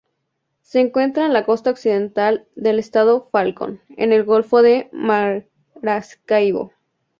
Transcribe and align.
Se 0.63 0.79
encuentra 0.79 1.27
en 1.27 1.33
la 1.33 1.45
costa 1.45 1.69
occidental 1.69 2.47
del 2.55 2.79
estado 2.79 3.29
Falcón, 3.31 3.81
en 3.97 4.11
el 4.13 4.23
Golfo 4.23 4.63
de 4.63 4.89
Maracaibo. 4.91 6.71